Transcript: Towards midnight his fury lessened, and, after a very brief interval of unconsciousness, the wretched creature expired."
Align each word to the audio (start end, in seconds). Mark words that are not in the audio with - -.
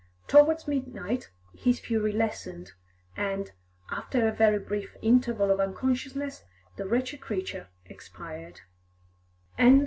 Towards 0.27 0.67
midnight 0.67 1.29
his 1.55 1.79
fury 1.79 2.11
lessened, 2.11 2.71
and, 3.15 3.51
after 3.91 4.27
a 4.27 4.31
very 4.31 4.57
brief 4.57 4.97
interval 5.03 5.51
of 5.51 5.59
unconsciousness, 5.59 6.43
the 6.75 6.87
wretched 6.87 7.21
creature 7.21 7.67
expired." 7.85 8.61